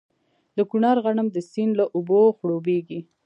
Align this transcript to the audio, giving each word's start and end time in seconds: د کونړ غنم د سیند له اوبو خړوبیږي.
د 0.57 0.59
کونړ 0.69 0.95
غنم 1.05 1.27
د 1.31 1.37
سیند 1.51 1.73
له 1.79 1.85
اوبو 1.95 2.19
خړوبیږي. 2.37 2.99